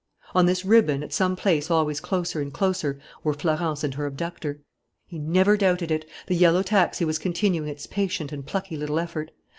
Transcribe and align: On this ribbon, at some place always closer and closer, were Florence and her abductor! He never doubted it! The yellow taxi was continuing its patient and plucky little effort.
On 0.33 0.47
this 0.47 0.65
ribbon, 0.65 1.03
at 1.03 1.13
some 1.13 1.35
place 1.35 1.69
always 1.69 1.99
closer 1.99 2.41
and 2.41 2.51
closer, 2.51 2.99
were 3.23 3.35
Florence 3.35 3.83
and 3.83 3.93
her 3.93 4.07
abductor! 4.07 4.61
He 5.05 5.19
never 5.19 5.55
doubted 5.55 5.91
it! 5.91 6.09
The 6.25 6.33
yellow 6.35 6.63
taxi 6.63 7.05
was 7.05 7.19
continuing 7.19 7.69
its 7.69 7.85
patient 7.85 8.31
and 8.31 8.43
plucky 8.43 8.77
little 8.77 8.99
effort. 8.99 9.29